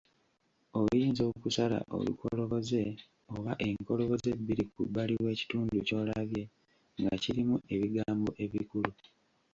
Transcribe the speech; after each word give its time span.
Oyinza 0.79 1.21
okusala 1.31 1.77
olukoloboze 1.97 2.83
oba 3.35 3.51
enkoloboze 3.67 4.29
bbiri 4.39 4.63
ku 4.73 4.79
bbali 4.87 5.15
w'ekitundu 5.23 5.75
ky'olabye 5.87 6.43
nga 6.99 7.13
kirimu 7.23 7.55
ebigambo 7.73 8.31
ebikulu. 8.45 8.91